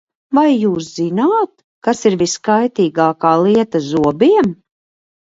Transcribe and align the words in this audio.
Vai 0.35 0.51
jūs 0.51 0.85
zināt, 0.99 1.51
kas 1.87 2.01
ir 2.09 2.15
viskaitīgākā 2.21 3.33
lieta 3.49 3.83
zobiem? 3.89 4.49